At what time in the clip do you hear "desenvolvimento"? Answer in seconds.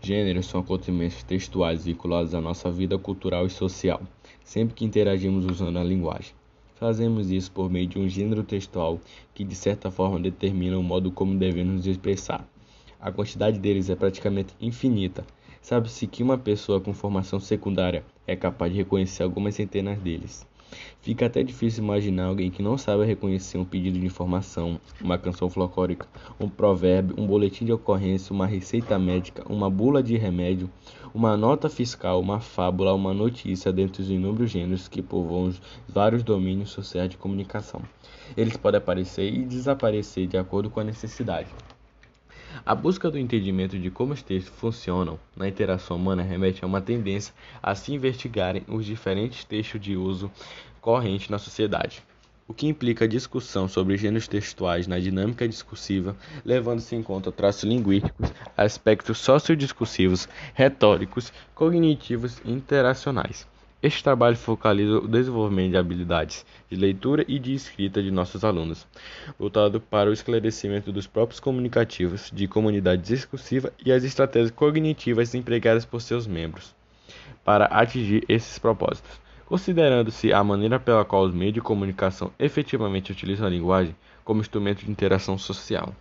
65.06-65.70